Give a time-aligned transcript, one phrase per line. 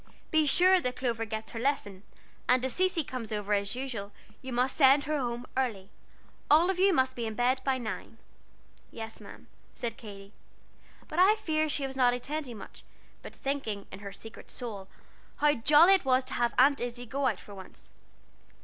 [0.31, 2.01] "Be sure that Clover gets her lesson,
[2.49, 5.91] and if Cecy comes over as usual, you must send her home early.
[6.49, 8.17] All of you must be in bed by nine."
[8.89, 9.45] "Yes'm,"
[9.75, 10.33] said Katy,
[11.07, 12.83] but I fear she was not attending much,
[13.21, 14.87] but thinking, in her secret soul,
[15.35, 17.91] how jolly it was to have Aunt Izzie go out for once.